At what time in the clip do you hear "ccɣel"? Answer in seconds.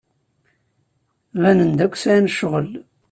2.33-2.69